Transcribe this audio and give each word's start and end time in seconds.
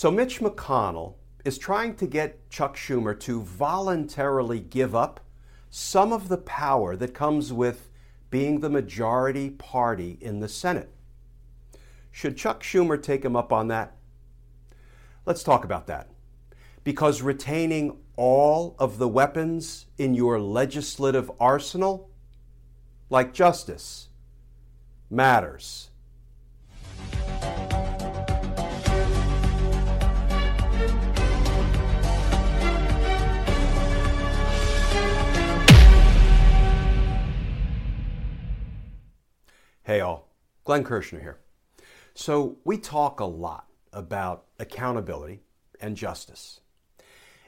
So, 0.00 0.10
Mitch 0.10 0.40
McConnell 0.40 1.16
is 1.44 1.58
trying 1.58 1.94
to 1.96 2.06
get 2.06 2.48
Chuck 2.48 2.74
Schumer 2.74 3.20
to 3.20 3.42
voluntarily 3.42 4.58
give 4.58 4.94
up 4.94 5.20
some 5.68 6.10
of 6.10 6.30
the 6.30 6.38
power 6.38 6.96
that 6.96 7.12
comes 7.12 7.52
with 7.52 7.90
being 8.30 8.60
the 8.60 8.70
majority 8.70 9.50
party 9.50 10.16
in 10.22 10.40
the 10.40 10.48
Senate. 10.48 10.90
Should 12.10 12.38
Chuck 12.38 12.62
Schumer 12.62 12.96
take 13.02 13.22
him 13.22 13.36
up 13.36 13.52
on 13.52 13.68
that? 13.68 13.94
Let's 15.26 15.42
talk 15.42 15.66
about 15.66 15.86
that. 15.88 16.08
Because 16.82 17.20
retaining 17.20 17.98
all 18.16 18.76
of 18.78 18.96
the 18.96 19.06
weapons 19.06 19.84
in 19.98 20.14
your 20.14 20.40
legislative 20.40 21.30
arsenal 21.38 22.08
like 23.10 23.34
justice 23.34 24.08
matters. 25.10 25.89
Hey 39.90 39.98
all, 40.02 40.28
Glenn 40.62 40.84
Kirschner 40.84 41.18
here. 41.18 41.38
So, 42.14 42.58
we 42.62 42.78
talk 42.78 43.18
a 43.18 43.24
lot 43.24 43.66
about 43.92 44.44
accountability 44.60 45.40
and 45.80 45.96
justice. 45.96 46.60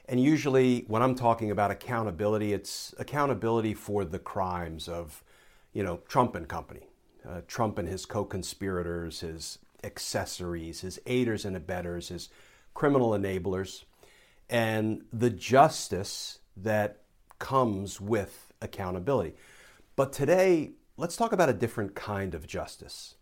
And 0.07 0.21
usually, 0.21 0.81
when 0.89 1.03
I'm 1.03 1.15
talking 1.15 1.53
about 1.53 1.71
accountability, 1.71 2.53
it's 2.53 2.97
accountability 2.99 3.75
for 3.75 4.05
the 4.05 4.19
crimes 4.19 4.89
of 4.89 5.23
you 5.73 5.85
know, 5.85 6.01
Trump 6.09 6.35
and 6.35 6.49
company, 6.49 6.89
uh, 7.25 7.43
Trump 7.47 7.79
and 7.79 7.87
his 7.87 8.05
co 8.07 8.25
conspirators, 8.25 9.21
his 9.21 9.61
accessories, 9.85 10.81
his 10.81 10.99
aiders 11.07 11.45
and 11.45 11.55
abettors, 11.55 12.09
his 12.09 12.29
criminal 12.75 13.11
enablers, 13.11 13.85
and 14.51 15.05
the 15.13 15.31
justice 15.31 16.41
that 16.57 17.03
comes 17.39 18.01
with 18.01 18.53
accountability. 18.61 19.37
But 19.95 20.13
today, 20.13 20.73
let's 20.97 21.17
talk 21.17 21.33
about 21.33 21.49
a 21.49 21.55
different 21.55 21.95
kind 21.95 22.35
of 22.35 22.47
justice. 22.47 23.15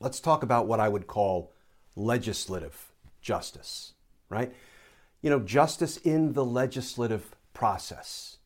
Let's 0.00 0.20
talk 0.20 0.42
about 0.42 0.66
what 0.66 0.80
I 0.80 0.88
would 0.88 1.06
call 1.06 1.52
legislative 1.96 2.92
justice, 3.20 3.94
right? 4.28 4.52
You 5.22 5.30
know, 5.30 5.40
justice 5.40 5.96
in 5.96 6.34
the 6.34 6.44
legislative 6.44 7.34
process. 7.52 8.38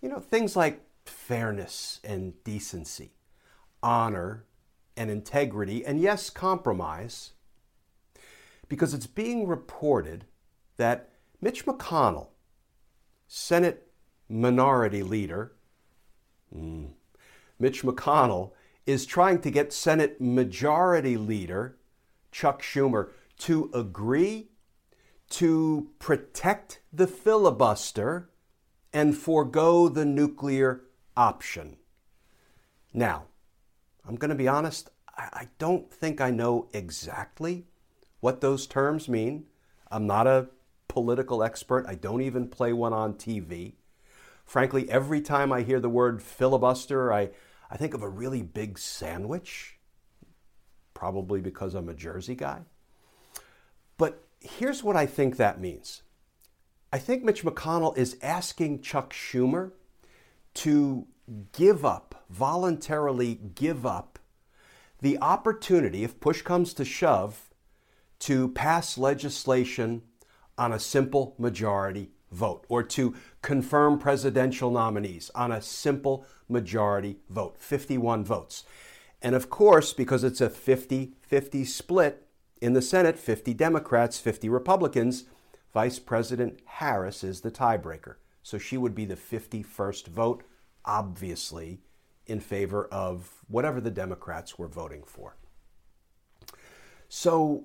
You 0.00 0.08
know, 0.08 0.20
things 0.20 0.54
like 0.54 0.82
fairness 1.04 2.00
and 2.04 2.42
decency, 2.44 3.12
honor 3.82 4.44
and 4.96 5.10
integrity, 5.10 5.84
and 5.84 6.00
yes, 6.00 6.30
compromise, 6.30 7.32
because 8.68 8.94
it's 8.94 9.08
being 9.08 9.48
reported 9.48 10.26
that 10.76 11.10
Mitch 11.40 11.66
McConnell, 11.66 12.28
Senate 13.26 13.88
Minority 14.28 15.02
Leader, 15.02 15.52
mm, 16.54 16.90
Mitch 17.58 17.82
McConnell 17.82 18.52
is 18.86 19.06
trying 19.06 19.40
to 19.40 19.50
get 19.50 19.72
Senate 19.72 20.20
Majority 20.20 21.16
Leader 21.16 21.76
Chuck 22.30 22.62
Schumer 22.62 23.10
to 23.38 23.70
agree 23.72 24.48
to 25.30 25.90
protect 25.98 26.80
the 26.92 27.06
filibuster 27.06 28.30
and 28.92 29.16
forego 29.16 29.88
the 29.88 30.04
nuclear 30.04 30.82
option. 31.16 31.76
Now, 32.92 33.24
I'm 34.06 34.16
going 34.16 34.28
to 34.28 34.34
be 34.34 34.48
honest, 34.48 34.90
I 35.16 35.48
don't 35.58 35.92
think 35.92 36.20
I 36.20 36.30
know 36.30 36.68
exactly 36.72 37.66
what 38.20 38.40
those 38.40 38.66
terms 38.66 39.08
mean. 39.08 39.46
I'm 39.90 40.06
not 40.06 40.26
a 40.26 40.48
political 40.88 41.42
expert. 41.42 41.86
I 41.88 41.94
don't 41.94 42.20
even 42.20 42.48
play 42.48 42.72
one 42.72 42.92
on 42.92 43.14
TV. 43.14 43.74
Frankly, 44.44 44.90
every 44.90 45.20
time 45.20 45.52
I 45.52 45.62
hear 45.62 45.80
the 45.80 45.88
word 45.88 46.22
filibuster, 46.22 47.12
I, 47.12 47.30
I 47.70 47.76
think 47.76 47.94
of 47.94 48.02
a 48.02 48.08
really 48.08 48.42
big 48.42 48.78
sandwich, 48.78 49.78
probably 50.92 51.40
because 51.40 51.74
I'm 51.74 51.88
a 51.88 51.94
Jersey 51.94 52.34
guy. 52.34 52.60
But 53.96 54.22
here's 54.40 54.82
what 54.82 54.96
I 54.96 55.06
think 55.06 55.36
that 55.36 55.60
means 55.60 56.02
I 56.92 56.98
think 56.98 57.24
Mitch 57.24 57.42
McConnell 57.42 57.96
is 57.98 58.16
asking 58.22 58.82
Chuck 58.82 59.12
Schumer 59.12 59.72
to 60.54 61.06
give 61.52 61.84
up, 61.84 62.24
voluntarily 62.30 63.34
give 63.54 63.84
up 63.84 64.18
the 65.00 65.18
opportunity, 65.20 66.04
if 66.04 66.20
push 66.20 66.42
comes 66.42 66.72
to 66.74 66.84
shove, 66.84 67.50
to 68.20 68.48
pass 68.50 68.96
legislation 68.96 70.02
on 70.56 70.72
a 70.72 70.78
simple 70.78 71.34
majority 71.38 72.10
vote 72.34 72.64
or 72.68 72.82
to 72.82 73.14
confirm 73.42 73.98
presidential 73.98 74.70
nominees 74.70 75.30
on 75.34 75.52
a 75.52 75.62
simple 75.62 76.26
majority 76.48 77.18
vote, 77.30 77.56
51 77.58 78.24
votes. 78.24 78.64
And 79.22 79.34
of 79.34 79.48
course, 79.48 79.92
because 79.92 80.24
it's 80.24 80.40
a 80.40 80.50
50 80.50 81.14
50 81.22 81.64
split 81.64 82.26
in 82.60 82.74
the 82.74 82.82
Senate, 82.82 83.18
50 83.18 83.54
Democrats, 83.54 84.18
50 84.18 84.48
Republicans, 84.48 85.24
Vice 85.72 85.98
President 85.98 86.60
Harris 86.66 87.24
is 87.24 87.40
the 87.40 87.50
tiebreaker. 87.50 88.16
So 88.42 88.58
she 88.58 88.76
would 88.76 88.94
be 88.94 89.04
the 89.04 89.16
51st 89.16 90.08
vote 90.08 90.44
obviously 90.84 91.80
in 92.26 92.40
favor 92.40 92.86
of 92.86 93.44
whatever 93.48 93.80
the 93.80 93.90
Democrats 93.90 94.58
were 94.58 94.68
voting 94.68 95.02
for. 95.04 95.36
So 97.08 97.64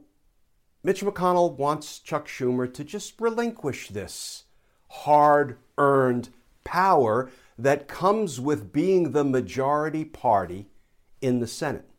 Mitch 0.84 1.02
McConnell 1.02 1.58
wants 1.58 2.00
Chuck 2.00 2.28
Schumer 2.28 2.72
to 2.74 2.84
just 2.84 3.20
relinquish 3.20 3.90
this 3.90 4.46
hard 4.90 5.58
earned 5.78 6.30
power 6.64 7.32
that 7.58 7.88
comes 7.88 8.40
with 8.40 8.74
being 8.74 9.12
the 9.12 9.24
majority 9.24 10.06
party 10.06 10.68
in 11.22 11.40
the 11.40 11.48
Senate. 11.48 11.90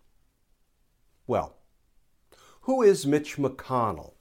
Well, 1.26 1.56
who 2.62 2.82
is 2.82 3.06
Mitch 3.06 3.36
McConnell? 3.36 4.12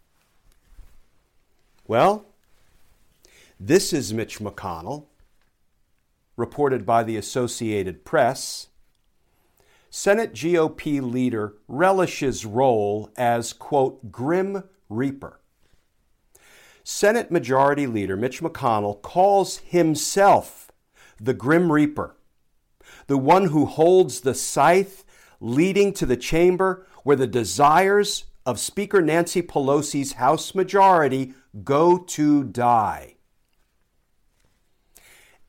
Well, 1.87 2.25
this 3.59 3.91
is 3.93 4.13
Mitch 4.13 4.39
McConnell 4.39 5.05
reported 6.39 6.85
by 6.85 7.03
the 7.03 7.17
Associated 7.17 8.05
Press, 8.05 8.67
Senate 9.89 10.33
GOP 10.33 11.01
leader 11.01 11.55
relishes 11.67 12.45
role 12.45 13.11
as, 13.17 13.51
quote, 13.51 14.11
grim 14.11 14.63
reaper. 14.87 15.38
Senate 16.91 17.29
Majority 17.29 17.85
Leader 17.85 18.17
Mitch 18.17 18.41
McConnell 18.41 18.99
calls 19.03 19.57
himself 19.59 20.71
the 21.21 21.35
Grim 21.35 21.71
Reaper, 21.71 22.15
the 23.05 23.15
one 23.15 23.49
who 23.49 23.67
holds 23.67 24.21
the 24.21 24.33
scythe 24.33 25.05
leading 25.39 25.93
to 25.93 26.07
the 26.07 26.17
chamber 26.17 26.87
where 27.03 27.15
the 27.15 27.27
desires 27.27 28.25
of 28.43 28.59
Speaker 28.59 29.03
Nancy 29.03 29.43
Pelosi's 29.43 30.13
House 30.13 30.55
majority 30.55 31.35
go 31.63 31.99
to 31.99 32.43
die. 32.43 33.17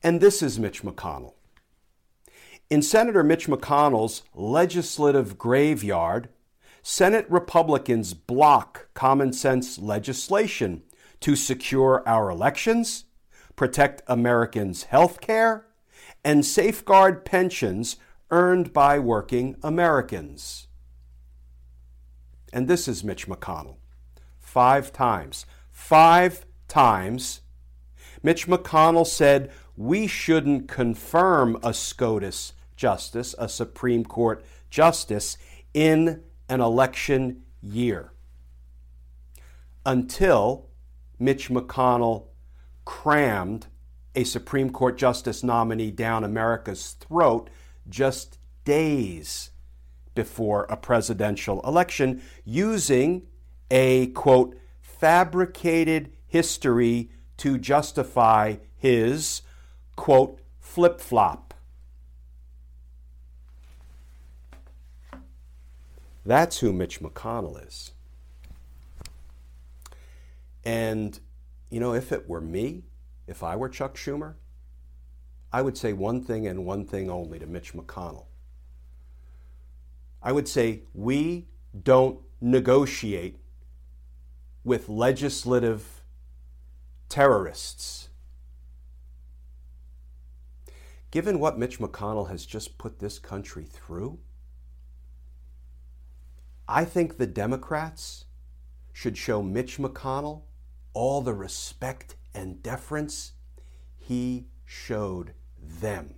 And 0.03 0.21
this 0.21 0.43
is 0.43 0.59
Mitch 0.59 0.83
McConnell. 0.83 1.33
In 2.69 2.83
Senator 2.83 3.23
Mitch 3.23 3.47
McConnell's 3.47 4.21
legislative 4.35 5.39
graveyard, 5.39 6.29
Senate 6.83 7.25
Republicans 7.29 8.13
block 8.13 8.89
common 8.93 9.33
sense 9.33 9.79
legislation 9.79 10.83
to 11.21 11.35
secure 11.35 12.03
our 12.05 12.29
elections, 12.29 13.05
protect 13.55 14.01
Americans' 14.07 14.83
health 14.83 15.21
care, 15.21 15.65
and 16.23 16.45
safeguard 16.45 17.25
pensions 17.25 17.97
earned 18.29 18.73
by 18.73 18.99
working 18.99 19.55
Americans. 19.63 20.67
And 22.53 22.67
this 22.67 22.87
is 22.87 23.03
Mitch 23.03 23.27
McConnell. 23.27 23.77
Five 24.39 24.91
times. 24.91 25.45
Five 25.71 26.45
times. 26.67 27.41
Mitch 28.21 28.47
McConnell 28.47 29.07
said 29.07 29.51
we 29.77 30.05
shouldn't 30.07 30.67
confirm 30.67 31.57
a 31.63 31.73
SCOTUS 31.73 32.53
justice, 32.75 33.33
a 33.39 33.47
Supreme 33.47 34.03
Court 34.03 34.43
justice, 34.69 35.37
in 35.73 36.23
an 36.49 36.61
election 36.61 37.43
year. 37.61 38.11
until 39.85 40.67
Mitch 41.21 41.49
McConnell 41.49 42.25
crammed 42.83 43.67
a 44.15 44.23
Supreme 44.23 44.71
Court 44.71 44.97
justice 44.97 45.43
nominee 45.43 45.91
down 45.91 46.23
America's 46.23 46.93
throat 46.99 47.47
just 47.87 48.39
days 48.65 49.51
before 50.15 50.63
a 50.63 50.75
presidential 50.75 51.61
election 51.61 52.23
using 52.43 53.27
a 53.69 54.07
quote 54.07 54.57
fabricated 54.81 56.11
history 56.25 57.11
to 57.37 57.59
justify 57.59 58.55
his 58.75 59.43
quote 59.95 60.41
flip 60.59 60.99
flop. 60.99 61.53
That's 66.25 66.59
who 66.59 66.73
Mitch 66.73 66.99
McConnell 66.99 67.67
is. 67.67 67.91
And, 70.63 71.19
you 71.69 71.79
know, 71.79 71.93
if 71.93 72.11
it 72.11 72.29
were 72.29 72.41
me, 72.41 72.83
if 73.27 73.43
I 73.43 73.55
were 73.55 73.69
Chuck 73.69 73.95
Schumer, 73.95 74.35
I 75.53 75.61
would 75.61 75.77
say 75.77 75.93
one 75.93 76.23
thing 76.23 76.47
and 76.47 76.65
one 76.65 76.85
thing 76.85 77.09
only 77.09 77.39
to 77.39 77.45
Mitch 77.45 77.73
McConnell. 77.73 78.25
I 80.21 80.31
would 80.31 80.47
say 80.47 80.83
we 80.93 81.47
don't 81.83 82.19
negotiate 82.39 83.37
with 84.63 84.87
legislative 84.87 86.03
terrorists. 87.09 88.09
Given 91.09 91.39
what 91.39 91.59
Mitch 91.59 91.79
McConnell 91.79 92.29
has 92.29 92.45
just 92.45 92.77
put 92.77 92.99
this 92.99 93.19
country 93.19 93.65
through, 93.65 94.19
I 96.67 96.85
think 96.85 97.17
the 97.17 97.27
Democrats 97.27 98.25
should 98.93 99.17
show 99.17 99.41
Mitch 99.41 99.77
McConnell 99.77 100.43
all 100.93 101.21
the 101.21 101.33
respect 101.33 102.15
and 102.33 102.61
deference 102.61 103.33
he 103.97 104.47
showed 104.65 105.33
them 105.59 106.15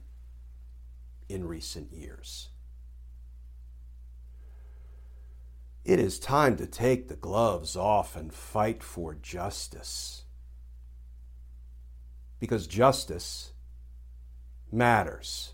in 1.29 1.47
recent 1.47 1.91
years. 1.91 2.49
It 5.85 5.99
is 5.99 6.17
time 6.17 6.55
to 6.57 6.65
take 6.65 7.07
the 7.07 7.15
gloves 7.15 7.75
off 7.75 8.15
and 8.15 8.33
fight 8.33 8.81
for 8.81 9.15
justice. 9.15 10.23
Because 12.39 12.67
justice 12.67 13.51
matters. 14.71 15.53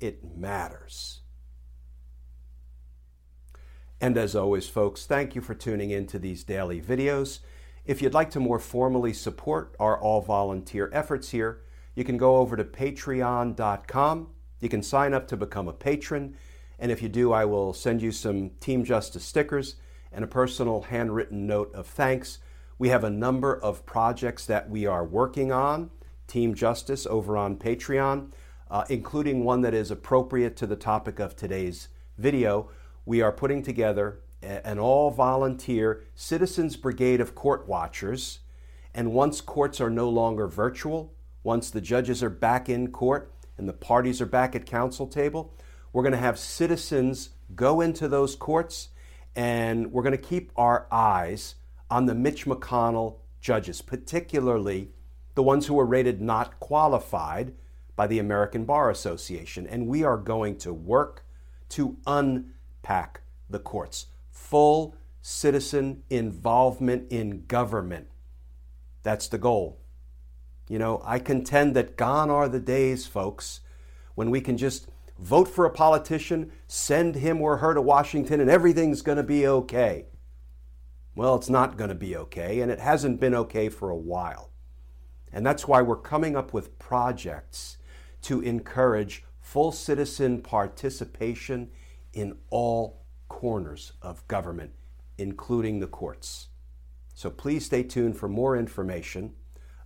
It 0.00 0.24
matters. 0.36 1.20
And 4.00 4.16
as 4.16 4.34
always, 4.34 4.66
folks, 4.68 5.04
thank 5.04 5.34
you 5.34 5.42
for 5.42 5.54
tuning 5.54 5.90
in 5.90 6.06
to 6.06 6.18
these 6.18 6.42
daily 6.42 6.80
videos. 6.80 7.40
If 7.84 8.00
you'd 8.00 8.14
like 8.14 8.30
to 8.30 8.40
more 8.40 8.58
formally 8.58 9.12
support 9.12 9.76
our 9.78 9.98
all 10.00 10.22
volunteer 10.22 10.90
efforts 10.92 11.30
here, 11.30 11.62
you 11.94 12.04
can 12.04 12.16
go 12.16 12.36
over 12.36 12.56
to 12.56 12.64
patreon.com. 12.64 14.28
You 14.60 14.68
can 14.68 14.82
sign 14.82 15.12
up 15.12 15.28
to 15.28 15.36
become 15.36 15.68
a 15.68 15.72
patron. 15.72 16.36
And 16.78 16.90
if 16.90 17.02
you 17.02 17.10
do, 17.10 17.32
I 17.32 17.44
will 17.44 17.74
send 17.74 18.00
you 18.00 18.10
some 18.10 18.50
Team 18.60 18.84
Justice 18.84 19.24
stickers 19.24 19.76
and 20.12 20.24
a 20.24 20.28
personal 20.28 20.82
handwritten 20.82 21.46
note 21.46 21.74
of 21.74 21.86
thanks. 21.86 22.38
We 22.78 22.88
have 22.88 23.04
a 23.04 23.10
number 23.10 23.54
of 23.54 23.84
projects 23.84 24.46
that 24.46 24.70
we 24.70 24.86
are 24.86 25.04
working 25.04 25.52
on, 25.52 25.90
Team 26.26 26.54
Justice, 26.54 27.06
over 27.06 27.36
on 27.36 27.56
Patreon, 27.56 28.32
uh, 28.70 28.84
including 28.88 29.44
one 29.44 29.60
that 29.60 29.74
is 29.74 29.90
appropriate 29.90 30.56
to 30.56 30.66
the 30.66 30.76
topic 30.76 31.18
of 31.18 31.36
today's 31.36 31.88
video 32.16 32.70
we 33.10 33.20
are 33.20 33.32
putting 33.32 33.60
together 33.60 34.20
an 34.40 34.78
all 34.78 35.10
volunteer 35.10 36.04
Citizens 36.14 36.76
Brigade 36.76 37.20
of 37.20 37.34
Court 37.34 37.66
Watchers. 37.66 38.38
And 38.94 39.12
once 39.12 39.40
courts 39.40 39.80
are 39.80 39.90
no 39.90 40.08
longer 40.08 40.46
virtual, 40.46 41.12
once 41.42 41.70
the 41.70 41.80
judges 41.80 42.22
are 42.22 42.30
back 42.30 42.68
in 42.68 42.92
court 42.92 43.34
and 43.58 43.68
the 43.68 43.72
parties 43.72 44.20
are 44.20 44.26
back 44.26 44.54
at 44.54 44.64
counsel 44.64 45.08
table, 45.08 45.52
we're 45.92 46.04
going 46.04 46.12
to 46.12 46.18
have 46.18 46.38
citizens 46.38 47.30
go 47.56 47.80
into 47.80 48.06
those 48.06 48.36
courts 48.36 48.90
and 49.34 49.90
we're 49.90 50.04
going 50.04 50.16
to 50.16 50.16
keep 50.16 50.52
our 50.54 50.86
eyes 50.92 51.56
on 51.90 52.06
the 52.06 52.14
Mitch 52.14 52.46
McConnell 52.46 53.16
judges, 53.40 53.82
particularly 53.82 54.92
the 55.34 55.42
ones 55.42 55.66
who 55.66 55.74
were 55.74 55.84
rated 55.84 56.22
not 56.22 56.60
qualified 56.60 57.54
by 57.96 58.06
the 58.06 58.20
American 58.20 58.64
Bar 58.64 58.88
Association. 58.88 59.66
And 59.66 59.88
we 59.88 60.04
are 60.04 60.16
going 60.16 60.58
to 60.58 60.72
work 60.72 61.24
to 61.70 61.96
un 62.06 62.52
pack 62.82 63.22
the 63.48 63.58
courts. 63.58 64.06
Full 64.30 64.94
citizen 65.22 66.02
involvement 66.08 67.10
in 67.10 67.46
government. 67.46 68.08
That's 69.02 69.28
the 69.28 69.38
goal. 69.38 69.80
You 70.68 70.78
know, 70.78 71.02
I 71.04 71.18
contend 71.18 71.74
that 71.76 71.96
gone 71.96 72.30
are 72.30 72.48
the 72.48 72.60
days, 72.60 73.06
folks, 73.06 73.60
when 74.14 74.30
we 74.30 74.40
can 74.40 74.56
just 74.56 74.88
vote 75.18 75.48
for 75.48 75.64
a 75.66 75.70
politician, 75.70 76.52
send 76.66 77.16
him 77.16 77.40
or 77.40 77.58
her 77.58 77.74
to 77.74 77.82
Washington, 77.82 78.40
and 78.40 78.48
everything's 78.48 79.02
going 79.02 79.16
to 79.16 79.22
be 79.22 79.46
okay. 79.46 80.06
Well, 81.14 81.34
it's 81.34 81.50
not 81.50 81.76
going 81.76 81.88
to 81.88 81.96
be 81.96 82.16
okay, 82.16 82.60
and 82.60 82.70
it 82.70 82.78
hasn't 82.78 83.20
been 83.20 83.34
okay 83.34 83.68
for 83.68 83.90
a 83.90 83.96
while. 83.96 84.50
And 85.32 85.44
that's 85.44 85.66
why 85.68 85.82
we're 85.82 85.96
coming 85.96 86.36
up 86.36 86.52
with 86.52 86.78
projects 86.78 87.78
to 88.22 88.40
encourage 88.40 89.24
full 89.40 89.72
citizen 89.72 90.40
participation 90.40 91.70
in 92.12 92.36
all 92.50 93.04
corners 93.28 93.92
of 94.02 94.26
government, 94.28 94.72
including 95.18 95.80
the 95.80 95.86
courts. 95.86 96.48
So 97.14 97.30
please 97.30 97.66
stay 97.66 97.82
tuned 97.82 98.16
for 98.16 98.28
more 98.28 98.56
information 98.56 99.34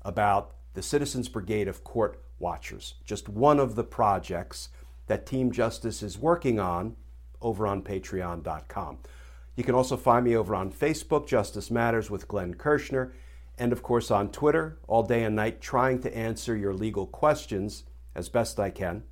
about 0.02 0.54
the 0.74 0.82
Citizens 0.82 1.28
Brigade 1.28 1.68
of 1.68 1.84
Court 1.84 2.22
Watchers, 2.38 2.94
just 3.04 3.28
one 3.28 3.60
of 3.60 3.74
the 3.74 3.84
projects 3.84 4.68
that 5.06 5.26
Team 5.26 5.52
Justice 5.52 6.02
is 6.02 6.18
working 6.18 6.58
on 6.58 6.96
over 7.40 7.66
on 7.66 7.82
patreon.com. 7.82 8.98
You 9.56 9.64
can 9.64 9.74
also 9.74 9.96
find 9.96 10.24
me 10.24 10.36
over 10.36 10.54
on 10.54 10.72
Facebook, 10.72 11.28
Justice 11.28 11.70
Matters 11.70 12.10
with 12.10 12.26
Glenn 12.26 12.54
Kirschner, 12.54 13.12
and 13.56 13.72
of 13.72 13.82
course 13.82 14.10
on 14.10 14.30
Twitter, 14.30 14.78
all 14.88 15.04
day 15.04 15.22
and 15.22 15.36
night, 15.36 15.60
trying 15.60 16.00
to 16.00 16.16
answer 16.16 16.56
your 16.56 16.74
legal 16.74 17.06
questions 17.06 17.84
as 18.14 18.28
best 18.28 18.58
I 18.58 18.70
can, 18.70 19.04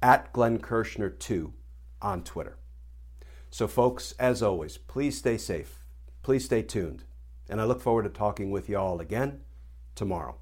at 0.00 0.32
Glenn 0.32 0.58
Kirschner 0.58 1.10
2 1.10 1.52
on 2.00 2.22
Twitter. 2.22 2.56
So, 3.50 3.66
folks, 3.66 4.14
as 4.18 4.42
always, 4.42 4.76
please 4.76 5.16
stay 5.18 5.38
safe. 5.38 5.84
Please 6.22 6.44
stay 6.44 6.62
tuned. 6.62 7.04
And 7.48 7.60
I 7.60 7.64
look 7.64 7.80
forward 7.80 8.02
to 8.02 8.08
talking 8.08 8.50
with 8.50 8.68
you 8.68 8.76
all 8.76 9.00
again 9.00 9.40
tomorrow. 9.94 10.36